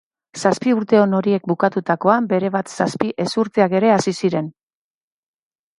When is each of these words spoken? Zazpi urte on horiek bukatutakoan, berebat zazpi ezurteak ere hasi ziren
Zazpi 0.43 0.71
urte 0.75 0.97
on 1.01 1.13
horiek 1.17 1.45
bukatutakoan, 1.51 2.31
berebat 2.33 2.75
zazpi 2.79 3.13
ezurteak 3.27 3.79
ere 3.83 3.95
hasi 3.99 4.17
ziren 4.23 4.51